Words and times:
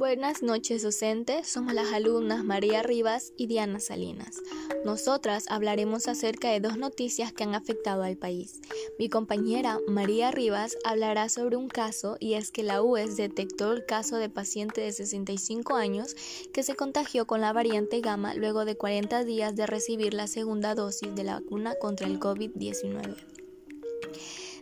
Buenas 0.00 0.42
noches 0.42 0.82
docentes, 0.82 1.46
somos 1.46 1.74
las 1.74 1.92
alumnas 1.92 2.42
María 2.42 2.82
Rivas 2.82 3.34
y 3.36 3.48
Diana 3.48 3.80
Salinas. 3.80 4.40
Nosotras 4.82 5.44
hablaremos 5.50 6.08
acerca 6.08 6.48
de 6.48 6.58
dos 6.58 6.78
noticias 6.78 7.34
que 7.34 7.44
han 7.44 7.54
afectado 7.54 8.02
al 8.02 8.16
país. 8.16 8.62
Mi 8.98 9.10
compañera 9.10 9.78
María 9.88 10.30
Rivas 10.30 10.78
hablará 10.84 11.28
sobre 11.28 11.56
un 11.56 11.68
caso 11.68 12.16
y 12.18 12.32
es 12.32 12.50
que 12.50 12.62
la 12.62 12.80
UES 12.80 13.18
detectó 13.18 13.74
el 13.74 13.84
caso 13.84 14.16
de 14.16 14.30
paciente 14.30 14.80
de 14.80 14.90
65 14.90 15.76
años 15.76 16.16
que 16.54 16.62
se 16.62 16.74
contagió 16.74 17.26
con 17.26 17.42
la 17.42 17.52
variante 17.52 18.00
gamma 18.00 18.32
luego 18.32 18.64
de 18.64 18.78
40 18.78 19.22
días 19.24 19.54
de 19.54 19.66
recibir 19.66 20.14
la 20.14 20.28
segunda 20.28 20.74
dosis 20.74 21.14
de 21.14 21.24
la 21.24 21.40
vacuna 21.40 21.74
contra 21.78 22.06
el 22.06 22.18
COVID-19. 22.18 23.16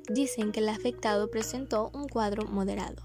Dicen 0.09 0.51
que 0.51 0.59
el 0.59 0.69
afectado 0.69 1.31
presentó 1.31 1.93
un 1.95 2.09
cuadro 2.09 2.45
moderado. 2.47 3.05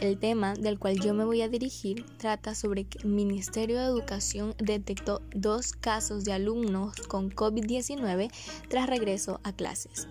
El 0.00 0.18
tema 0.18 0.54
del 0.54 0.78
cual 0.78 0.98
yo 1.00 1.14
me 1.14 1.24
voy 1.24 1.42
a 1.42 1.48
dirigir 1.48 2.04
trata 2.18 2.54
sobre 2.54 2.84
que 2.84 2.98
el 2.98 3.08
Ministerio 3.08 3.78
de 3.78 3.86
Educación 3.86 4.54
detectó 4.58 5.22
dos 5.34 5.72
casos 5.72 6.24
de 6.24 6.32
alumnos 6.32 6.96
con 7.08 7.30
COVID-19 7.30 8.30
tras 8.68 8.88
regreso 8.88 9.40
a 9.44 9.52
clases. 9.52 10.08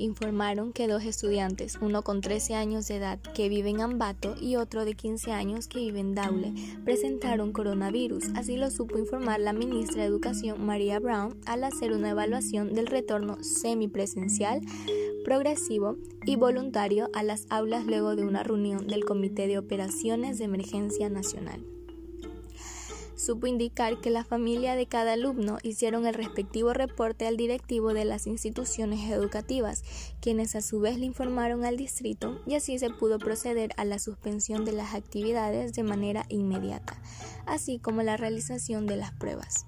Informaron 0.00 0.72
que 0.72 0.88
dos 0.88 1.04
estudiantes, 1.04 1.76
uno 1.82 2.00
con 2.00 2.22
13 2.22 2.54
años 2.54 2.88
de 2.88 2.96
edad 2.96 3.18
que 3.34 3.50
vive 3.50 3.68
en 3.68 3.82
Ambato 3.82 4.34
y 4.40 4.56
otro 4.56 4.86
de 4.86 4.94
15 4.94 5.32
años 5.32 5.68
que 5.68 5.80
vive 5.80 6.00
en 6.00 6.14
Daule, 6.14 6.54
presentaron 6.86 7.52
coronavirus. 7.52 8.30
Así 8.34 8.56
lo 8.56 8.70
supo 8.70 8.96
informar 8.96 9.40
la 9.40 9.52
ministra 9.52 10.00
de 10.00 10.08
Educación 10.08 10.64
María 10.64 10.98
Brown 11.00 11.36
al 11.44 11.64
hacer 11.64 11.92
una 11.92 12.08
evaluación 12.08 12.72
del 12.72 12.86
retorno 12.86 13.44
semipresencial 13.44 14.62
progresivo 15.24 15.96
y 16.24 16.36
voluntario 16.36 17.08
a 17.12 17.22
las 17.22 17.46
aulas 17.50 17.86
luego 17.86 18.16
de 18.16 18.24
una 18.24 18.42
reunión 18.42 18.86
del 18.86 19.04
Comité 19.04 19.46
de 19.46 19.58
Operaciones 19.58 20.38
de 20.38 20.44
Emergencia 20.44 21.08
Nacional. 21.08 21.64
Supo 23.20 23.46
indicar 23.46 24.00
que 24.00 24.08
la 24.08 24.24
familia 24.24 24.76
de 24.76 24.86
cada 24.86 25.12
alumno 25.12 25.58
hicieron 25.62 26.06
el 26.06 26.14
respectivo 26.14 26.72
reporte 26.72 27.26
al 27.26 27.36
directivo 27.36 27.92
de 27.92 28.06
las 28.06 28.26
instituciones 28.26 29.10
educativas, 29.10 29.84
quienes 30.22 30.54
a 30.56 30.62
su 30.62 30.80
vez 30.80 30.98
le 30.98 31.04
informaron 31.04 31.66
al 31.66 31.76
distrito 31.76 32.40
y 32.46 32.54
así 32.54 32.78
se 32.78 32.88
pudo 32.88 33.18
proceder 33.18 33.72
a 33.76 33.84
la 33.84 33.98
suspensión 33.98 34.64
de 34.64 34.72
las 34.72 34.94
actividades 34.94 35.74
de 35.74 35.82
manera 35.82 36.24
inmediata, 36.30 36.98
así 37.44 37.78
como 37.78 38.02
la 38.02 38.16
realización 38.16 38.86
de 38.86 38.96
las 38.96 39.12
pruebas. 39.12 39.66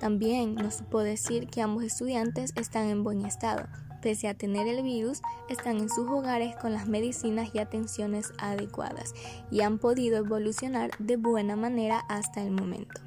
También 0.00 0.54
nos 0.54 0.76
supo 0.76 1.00
decir 1.00 1.46
que 1.48 1.60
ambos 1.60 1.84
estudiantes 1.84 2.54
están 2.56 2.88
en 2.88 3.04
buen 3.04 3.26
estado, 3.26 3.68
pese 4.00 4.28
a 4.28 4.34
tener 4.34 4.66
el 4.66 4.82
virus, 4.82 5.20
están 5.50 5.76
en 5.76 5.90
sus 5.90 6.08
hogares 6.08 6.56
con 6.56 6.72
las 6.72 6.88
medicinas 6.88 7.50
y 7.52 7.58
atenciones 7.58 8.32
adecuadas 8.38 9.12
y 9.50 9.60
han 9.60 9.78
podido 9.78 10.16
evolucionar 10.16 10.90
de 10.98 11.18
buena 11.18 11.54
manera 11.54 11.98
hasta 12.08 12.42
el 12.42 12.50
momento. 12.50 12.98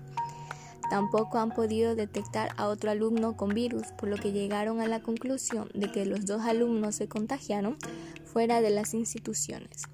Tampoco 0.92 1.40
han 1.40 1.50
podido 1.50 1.96
detectar 1.96 2.52
a 2.58 2.68
otro 2.68 2.92
alumno 2.92 3.36
con 3.36 3.50
virus, 3.50 3.88
por 3.98 4.08
lo 4.10 4.18
que 4.18 4.32
llegaron 4.32 4.80
a 4.80 4.88
la 4.88 5.02
conclusión 5.02 5.70
de 5.74 5.92
que 5.92 6.06
los 6.06 6.28
dos 6.28 6.44
alumnos 6.44 6.94
se 6.94 7.08
contagiaron 7.08 7.76
fuera 8.24 8.62
de 8.62 8.70
las 8.70 8.94
instituciones 8.94 9.88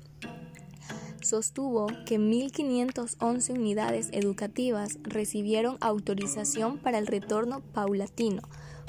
sostuvo 1.30 1.88
que 2.06 2.20
1.511 2.20 3.52
unidades 3.52 4.10
educativas 4.12 4.98
recibieron 5.04 5.78
autorización 5.80 6.80
para 6.80 6.98
el 6.98 7.08
retorno 7.08 7.62
paulatino, 7.74 8.42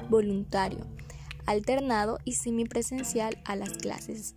voluntario, 0.08 0.86
alternado 1.46 2.18
y 2.24 2.32
semipresencial 2.32 3.38
a 3.44 3.56
las 3.56 3.70
clases. 3.70 4.34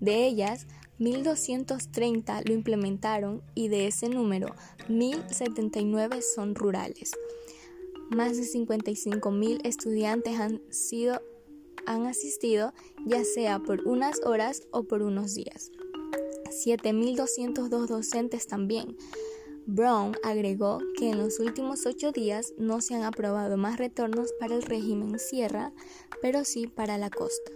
De 0.00 0.26
ellas, 0.26 0.66
1.230 1.00 2.46
lo 2.46 2.54
implementaron 2.54 3.42
y 3.54 3.68
de 3.68 3.86
ese 3.86 4.08
número, 4.08 4.54
1.079 4.88 6.20
son 6.22 6.54
rurales. 6.54 7.12
Más 8.10 8.36
de 8.36 8.44
55.000 8.44 9.60
estudiantes 9.64 10.38
han, 10.38 10.60
sido, 10.70 11.20
han 11.86 12.06
asistido 12.06 12.72
ya 13.04 13.24
sea 13.24 13.58
por 13.58 13.86
unas 13.86 14.20
horas 14.24 14.62
o 14.70 14.84
por 14.84 15.02
unos 15.02 15.34
días. 15.34 15.72
7.202 16.64 17.86
docentes 17.86 18.46
también. 18.46 18.96
Brown 19.66 20.16
agregó 20.22 20.78
que 20.96 21.10
en 21.10 21.18
los 21.18 21.40
últimos 21.40 21.86
ocho 21.86 22.12
días 22.12 22.54
no 22.56 22.80
se 22.80 22.94
han 22.94 23.02
aprobado 23.02 23.56
más 23.56 23.78
retornos 23.78 24.32
para 24.38 24.54
el 24.54 24.62
régimen 24.62 25.18
sierra, 25.18 25.72
pero 26.22 26.44
sí 26.44 26.66
para 26.66 26.98
la 26.98 27.10
costa. 27.10 27.52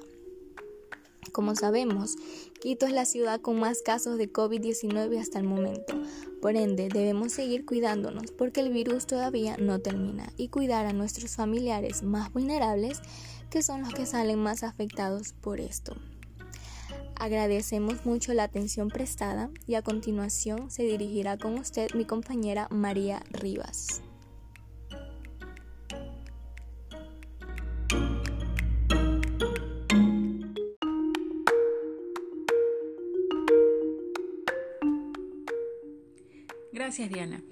Como 1.32 1.54
sabemos, 1.54 2.16
Quito 2.60 2.84
es 2.84 2.92
la 2.92 3.06
ciudad 3.06 3.40
con 3.40 3.58
más 3.58 3.80
casos 3.80 4.18
de 4.18 4.30
COVID-19 4.30 5.18
hasta 5.18 5.38
el 5.38 5.46
momento. 5.46 5.94
Por 6.42 6.56
ende, 6.56 6.90
debemos 6.92 7.32
seguir 7.32 7.64
cuidándonos 7.64 8.32
porque 8.32 8.60
el 8.60 8.70
virus 8.70 9.06
todavía 9.06 9.56
no 9.56 9.78
termina 9.78 10.30
y 10.36 10.48
cuidar 10.48 10.84
a 10.84 10.92
nuestros 10.92 11.36
familiares 11.36 12.02
más 12.02 12.30
vulnerables 12.34 13.00
que 13.48 13.62
son 13.62 13.80
los 13.80 13.94
que 13.94 14.04
salen 14.04 14.38
más 14.40 14.62
afectados 14.62 15.32
por 15.40 15.58
esto. 15.58 15.96
Agradecemos 17.20 18.06
mucho 18.06 18.32
la 18.32 18.44
atención 18.44 18.88
prestada 18.88 19.50
y 19.66 19.74
a 19.74 19.82
continuación 19.82 20.70
se 20.70 20.84
dirigirá 20.84 21.36
con 21.36 21.58
usted 21.58 21.88
mi 21.94 22.06
compañera 22.06 22.66
María 22.70 23.22
Rivas. 23.30 24.00
Gracias, 36.72 37.10
Diana. 37.10 37.42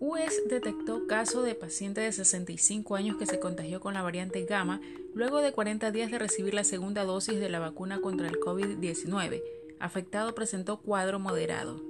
UES 0.00 0.48
detectó 0.48 1.06
caso 1.06 1.42
de 1.42 1.54
paciente 1.54 2.00
de 2.00 2.10
65 2.10 2.96
años 2.96 3.18
que 3.18 3.26
se 3.26 3.38
contagió 3.38 3.80
con 3.80 3.92
la 3.92 4.00
variante 4.00 4.46
gamma 4.46 4.80
luego 5.14 5.42
de 5.42 5.52
40 5.52 5.90
días 5.90 6.10
de 6.10 6.18
recibir 6.18 6.54
la 6.54 6.64
segunda 6.64 7.04
dosis 7.04 7.38
de 7.38 7.50
la 7.50 7.58
vacuna 7.58 8.00
contra 8.00 8.26
el 8.26 8.40
COVID-19. 8.40 9.42
Afectado 9.78 10.34
presentó 10.34 10.78
cuadro 10.78 11.18
moderado. 11.18 11.82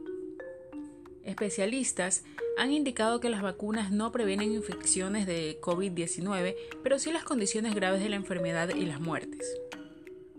Especialistas 1.22 2.24
han 2.58 2.72
indicado 2.72 3.20
que 3.20 3.30
las 3.30 3.42
vacunas 3.42 3.92
no 3.92 4.10
previenen 4.10 4.54
infecciones 4.54 5.24
de 5.26 5.60
COVID-19, 5.60 6.56
pero 6.82 6.98
sí 6.98 7.12
las 7.12 7.22
condiciones 7.22 7.76
graves 7.76 8.02
de 8.02 8.08
la 8.08 8.16
enfermedad 8.16 8.70
y 8.74 8.86
las 8.86 9.00
muertes. 9.00 9.56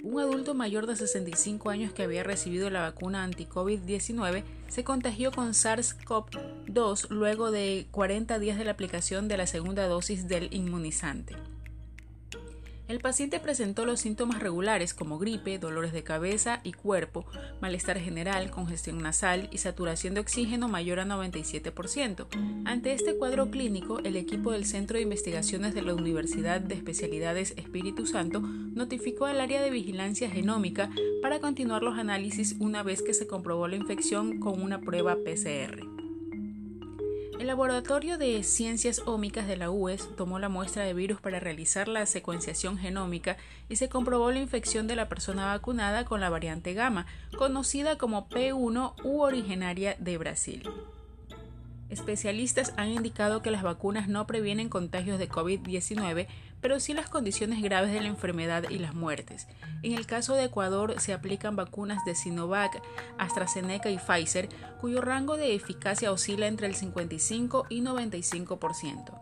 Un 0.04 0.20
adulto 0.20 0.56
mayor 0.56 0.88
de 0.88 0.96
65 0.96 1.70
años 1.70 1.94
que 1.94 2.02
había 2.02 2.24
recibido 2.24 2.72
la 2.72 2.82
vacuna 2.82 3.24
anti-COVID-19 3.24 4.44
se 4.68 4.84
contagió 4.84 5.32
con 5.32 5.50
SARS-CoV-2 5.50 7.10
luego 7.10 7.52
de 7.52 7.86
40 7.92 8.40
días 8.40 8.58
de 8.58 8.66
la 8.66 8.72
aplicación 8.72 9.28
de 9.28 9.38
la 9.38 9.46
segunda 9.46 9.86
dosis 9.88 10.28
del 10.28 10.52
inmunizante. 10.52 11.36
El 12.92 13.00
paciente 13.00 13.40
presentó 13.40 13.86
los 13.86 14.02
síntomas 14.02 14.42
regulares 14.42 14.94
como 14.94 15.18
gripe, 15.18 15.58
dolores 15.58 15.94
de 15.94 16.04
cabeza 16.04 16.60
y 16.66 16.74
cuerpo, 16.74 17.26
malestar 17.62 17.98
general, 17.98 18.52
congestión 18.52 19.02
nasal 19.02 19.48
y 19.50 19.60
saturación 19.60 20.14
de 20.14 20.20
oxígeno 20.20 20.68
mayor 20.68 21.00
a 21.00 21.06
97%. 21.06 22.28
Ante 22.66 22.92
este 22.92 23.16
cuadro 23.16 23.50
clínico, 23.50 24.00
el 24.00 24.18
equipo 24.18 24.52
del 24.52 24.66
Centro 24.66 24.98
de 24.98 25.04
Investigaciones 25.04 25.74
de 25.74 25.84
la 25.84 25.94
Universidad 25.94 26.60
de 26.60 26.76
Especialidades 26.76 27.54
Espíritu 27.56 28.06
Santo 28.06 28.42
notificó 28.42 29.26
al 29.26 29.40
área 29.40 29.62
de 29.62 29.70
vigilancia 29.70 30.30
genómica 30.30 30.90
para 31.22 31.40
continuar 31.40 31.84
los 31.84 31.98
análisis 31.98 32.58
una 32.60 32.84
vez 32.84 33.02
que 33.02 33.14
se 33.14 33.26
comprobó 33.26 33.70
la 33.70 33.78
infección 33.78 34.38
con 34.42 34.62
una 34.62 34.82
prueba 34.82 35.16
PCR. 35.16 36.01
El 37.42 37.48
Laboratorio 37.48 38.20
de 38.20 38.44
Ciencias 38.44 39.02
Ómicas 39.08 39.48
de 39.48 39.58
la 39.58 39.72
UES 39.72 40.16
tomó 40.16 40.38
la 40.38 40.48
muestra 40.48 40.84
de 40.84 40.94
virus 40.94 41.20
para 41.20 41.40
realizar 41.40 41.88
la 41.88 42.06
secuenciación 42.06 42.78
genómica 42.78 43.36
y 43.68 43.78
se 43.78 43.90
comprobó 43.90 44.32
la 44.32 44.38
infección 44.38 44.86
de 44.86 44.96
la 44.96 45.10
persona 45.10 45.48
vacunada 45.48 46.06
con 46.06 46.22
la 46.22 46.30
variante 46.30 46.76
gamma, 46.76 47.08
conocida 47.36 47.98
como 47.98 48.30
P1 48.30 48.94
u 49.04 49.22
originaria 49.22 49.96
de 49.98 50.20
Brasil. 50.20 50.70
Especialistas 51.92 52.74
han 52.78 52.88
indicado 52.88 53.42
que 53.42 53.52
las 53.52 53.64
vacunas 53.64 54.08
no 54.08 54.26
previenen 54.26 54.70
contagios 54.70 55.20
de 55.20 55.28
COVID-19, 55.28 56.28
pero 56.62 56.80
sí 56.80 56.94
las 56.94 57.10
condiciones 57.10 57.62
graves 57.62 57.92
de 57.92 58.00
la 58.00 58.08
enfermedad 58.08 58.64
y 58.70 58.80
las 58.80 58.96
muertes. 58.96 59.48
En 59.84 59.94
el 59.94 60.06
caso 60.06 60.36
de 60.36 60.46
Ecuador 60.46 60.96
se 61.02 61.12
aplican 61.12 61.58
vacunas 61.58 62.06
de 62.06 62.16
Sinovac, 62.16 62.82
AstraZeneca 63.18 63.90
y 63.90 63.98
Pfizer, 63.98 64.48
cuyo 64.80 65.02
rango 65.02 65.36
de 65.36 65.54
eficacia 65.54 66.14
oscila 66.14 66.48
entre 66.48 66.68
el 66.68 66.76
55 66.76 67.66
y 67.68 67.82
95%. 67.82 69.20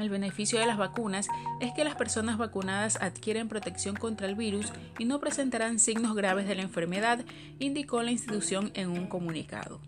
El 0.00 0.10
beneficio 0.10 0.60
de 0.60 0.66
las 0.66 0.78
vacunas 0.78 1.26
es 1.60 1.72
que 1.72 1.82
las 1.82 1.96
personas 1.96 2.38
vacunadas 2.38 2.98
adquieren 3.02 3.48
protección 3.48 3.96
contra 3.96 4.28
el 4.28 4.36
virus 4.36 4.72
y 4.96 5.06
no 5.06 5.18
presentarán 5.18 5.80
signos 5.80 6.14
graves 6.14 6.46
de 6.46 6.54
la 6.54 6.62
enfermedad, 6.62 7.24
indicó 7.58 8.00
la 8.02 8.12
institución 8.12 8.70
en 8.74 8.90
un 8.90 9.08
comunicado. 9.08 9.80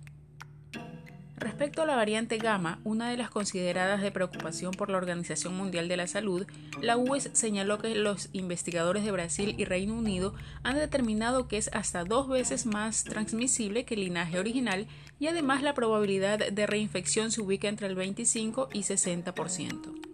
Respecto 1.42 1.82
a 1.82 1.86
la 1.86 1.96
variante 1.96 2.38
gamma, 2.38 2.78
una 2.84 3.10
de 3.10 3.16
las 3.16 3.28
consideradas 3.28 4.00
de 4.00 4.12
preocupación 4.12 4.70
por 4.70 4.88
la 4.88 4.98
Organización 4.98 5.56
Mundial 5.56 5.88
de 5.88 5.96
la 5.96 6.06
Salud, 6.06 6.46
la 6.80 6.96
UES 6.96 7.30
señaló 7.32 7.78
que 7.78 7.96
los 7.96 8.28
investigadores 8.32 9.04
de 9.04 9.10
Brasil 9.10 9.56
y 9.58 9.64
Reino 9.64 9.94
Unido 9.94 10.34
han 10.62 10.76
determinado 10.76 11.48
que 11.48 11.56
es 11.56 11.68
hasta 11.72 12.04
dos 12.04 12.28
veces 12.28 12.64
más 12.64 13.02
transmisible 13.02 13.84
que 13.84 13.94
el 13.94 14.02
linaje 14.02 14.38
original 14.38 14.86
y 15.18 15.26
además 15.26 15.62
la 15.62 15.74
probabilidad 15.74 16.38
de 16.38 16.66
reinfección 16.66 17.32
se 17.32 17.40
ubica 17.40 17.66
entre 17.66 17.88
el 17.88 17.96
25 17.96 18.68
y 18.72 18.82
60%. 18.82 20.11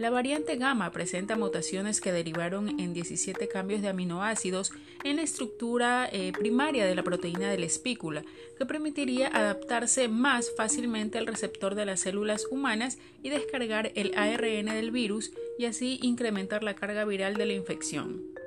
La 0.00 0.08
variante 0.08 0.56
gamma 0.56 0.90
presenta 0.92 1.36
mutaciones 1.36 2.00
que 2.00 2.10
derivaron 2.10 2.80
en 2.80 2.94
17 2.94 3.48
cambios 3.48 3.82
de 3.82 3.88
aminoácidos 3.88 4.72
en 5.04 5.16
la 5.16 5.22
estructura 5.22 6.08
eh, 6.10 6.32
primaria 6.32 6.86
de 6.86 6.94
la 6.94 7.02
proteína 7.02 7.50
de 7.50 7.58
la 7.58 7.66
espícula, 7.66 8.24
que 8.56 8.64
permitiría 8.64 9.28
adaptarse 9.28 10.08
más 10.08 10.52
fácilmente 10.56 11.18
al 11.18 11.26
receptor 11.26 11.74
de 11.74 11.84
las 11.84 12.00
células 12.00 12.46
humanas 12.50 12.96
y 13.22 13.28
descargar 13.28 13.92
el 13.94 14.14
ARN 14.16 14.74
del 14.74 14.90
virus 14.90 15.32
y 15.58 15.66
así 15.66 15.98
incrementar 16.00 16.62
la 16.62 16.72
carga 16.72 17.04
viral 17.04 17.34
de 17.34 17.44
la 17.44 17.52
infección. 17.52 18.39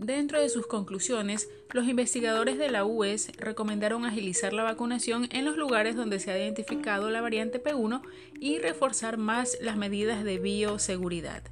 Dentro 0.00 0.40
de 0.40 0.48
sus 0.48 0.66
conclusiones, 0.66 1.50
los 1.72 1.86
investigadores 1.86 2.56
de 2.56 2.70
la 2.70 2.86
UES 2.86 3.32
recomendaron 3.36 4.06
agilizar 4.06 4.54
la 4.54 4.62
vacunación 4.62 5.28
en 5.30 5.44
los 5.44 5.58
lugares 5.58 5.94
donde 5.94 6.20
se 6.20 6.30
ha 6.30 6.38
identificado 6.38 7.10
la 7.10 7.20
variante 7.20 7.62
P1 7.62 8.00
y 8.40 8.58
reforzar 8.60 9.18
más 9.18 9.58
las 9.60 9.76
medidas 9.76 10.24
de 10.24 10.38
bioseguridad. 10.38 11.42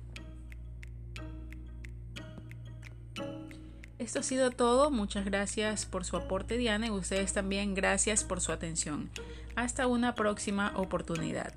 Esto 3.98 4.20
ha 4.20 4.22
sido 4.22 4.50
todo, 4.50 4.90
muchas 4.90 5.26
gracias 5.26 5.84
por 5.84 6.06
su 6.06 6.16
aporte 6.16 6.56
Diana 6.56 6.86
y 6.86 6.90
ustedes 6.90 7.34
también 7.34 7.74
gracias 7.74 8.24
por 8.24 8.40
su 8.40 8.52
atención. 8.52 9.10
Hasta 9.56 9.86
una 9.86 10.14
próxima 10.14 10.72
oportunidad. 10.74 11.52